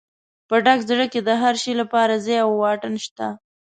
په 0.47 0.55
ډک 0.65 0.79
زړه 0.89 1.05
کې 1.11 1.19
د 1.27 1.29
هر 1.41 1.55
شي 1.63 1.73
لپاره 1.81 2.23
ځای 2.25 2.37
او 2.45 2.51
واټن 2.61 2.93
شته. 3.05 3.27